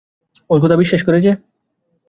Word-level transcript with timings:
ওর 0.49 0.59
কথা 0.63 0.75
বিশ্বাস 0.75 1.01
করেছে? 1.03 1.31